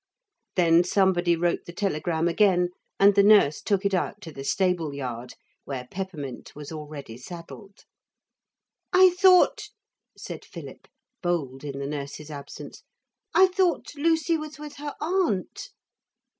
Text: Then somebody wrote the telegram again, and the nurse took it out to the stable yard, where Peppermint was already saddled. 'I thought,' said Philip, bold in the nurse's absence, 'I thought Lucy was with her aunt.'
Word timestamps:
Then 0.55 0.83
somebody 0.83 1.35
wrote 1.35 1.65
the 1.67 1.71
telegram 1.71 2.27
again, 2.27 2.69
and 2.99 3.13
the 3.13 3.21
nurse 3.21 3.61
took 3.61 3.85
it 3.85 3.93
out 3.93 4.19
to 4.21 4.31
the 4.31 4.43
stable 4.43 4.95
yard, 4.95 5.35
where 5.63 5.87
Peppermint 5.91 6.55
was 6.55 6.71
already 6.71 7.17
saddled. 7.19 7.85
'I 8.93 9.11
thought,' 9.11 9.69
said 10.17 10.43
Philip, 10.43 10.87
bold 11.21 11.63
in 11.63 11.77
the 11.77 11.85
nurse's 11.85 12.31
absence, 12.31 12.81
'I 13.35 13.49
thought 13.49 13.93
Lucy 13.95 14.37
was 14.37 14.57
with 14.57 14.77
her 14.77 14.95
aunt.' 14.99 15.69